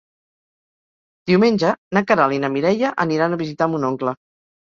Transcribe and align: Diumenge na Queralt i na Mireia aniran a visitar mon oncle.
Diumenge 1.31 1.73
na 1.97 2.03
Queralt 2.11 2.37
i 2.37 2.41
na 2.45 2.51
Mireia 2.55 2.93
aniran 3.05 3.35
a 3.35 3.39
visitar 3.43 3.67
mon 3.75 3.89
oncle. 3.93 4.15